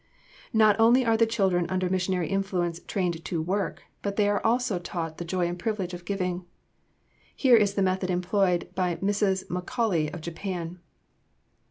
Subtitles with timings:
[0.51, 4.79] ]Not only are the children under missionary influence trained to work, but they are also
[4.79, 6.43] taught the joy and privilege of giving.
[7.35, 9.45] Here is the method employed by Mrs.
[9.49, 10.79] McCauley of Japan.